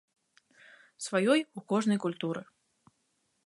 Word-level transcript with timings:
Сваёй 1.07 1.39
у 1.61 1.65
кожнай 1.73 1.99
культуры. 2.07 2.41